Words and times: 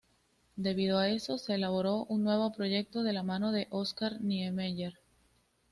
Debido 0.55 0.97
a 0.97 1.09
eso, 1.09 1.37
se 1.37 1.53
elaboró 1.53 2.05
un 2.05 2.23
nuevo 2.23 2.51
proyecto 2.53 3.03
de 3.03 3.13
la 3.13 3.21
mano 3.21 3.51
de 3.51 3.67
Oscar 3.69 4.19
Niemeyer. 4.19 4.99